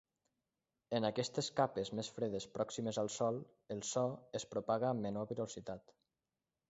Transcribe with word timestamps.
En 0.99 1.03
aquestes 1.09 1.49
capes 1.59 1.91
més 1.99 2.09
fredes 2.15 2.47
pròximes 2.55 2.99
al 3.03 3.11
sòl, 3.17 3.37
el 3.77 3.85
so 3.91 4.07
es 4.41 4.49
propaga 4.55 4.89
amb 4.93 5.07
menor 5.09 5.29
velocitat. 5.35 5.95